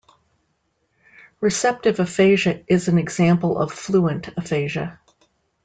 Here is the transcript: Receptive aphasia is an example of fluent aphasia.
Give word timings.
Receptive 1.41 1.99
aphasia 1.99 2.63
is 2.67 2.87
an 2.87 2.97
example 2.97 3.59
of 3.59 3.71
fluent 3.71 4.29
aphasia. 4.35 4.99